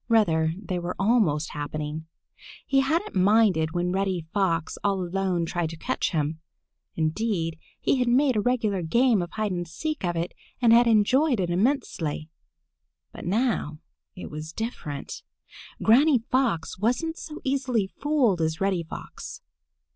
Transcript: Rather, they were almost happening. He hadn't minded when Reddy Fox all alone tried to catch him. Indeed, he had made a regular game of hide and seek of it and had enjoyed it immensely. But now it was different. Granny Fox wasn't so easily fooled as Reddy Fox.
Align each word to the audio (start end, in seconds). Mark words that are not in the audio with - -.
Rather, 0.09 0.55
they 0.57 0.79
were 0.79 0.95
almost 0.97 1.51
happening. 1.51 2.07
He 2.65 2.79
hadn't 2.79 3.13
minded 3.15 3.73
when 3.73 3.91
Reddy 3.91 4.25
Fox 4.33 4.79
all 4.83 4.99
alone 5.03 5.45
tried 5.45 5.69
to 5.69 5.77
catch 5.77 6.09
him. 6.09 6.39
Indeed, 6.95 7.59
he 7.79 7.97
had 7.97 8.07
made 8.07 8.35
a 8.35 8.41
regular 8.41 8.81
game 8.81 9.21
of 9.21 9.29
hide 9.33 9.51
and 9.51 9.67
seek 9.67 10.03
of 10.03 10.15
it 10.15 10.33
and 10.59 10.73
had 10.73 10.87
enjoyed 10.87 11.39
it 11.39 11.51
immensely. 11.51 12.29
But 13.11 13.25
now 13.25 13.77
it 14.15 14.31
was 14.31 14.51
different. 14.53 15.21
Granny 15.83 16.17
Fox 16.17 16.79
wasn't 16.79 17.15
so 17.15 17.39
easily 17.43 17.85
fooled 17.85 18.41
as 18.41 18.59
Reddy 18.59 18.81
Fox. 18.81 19.43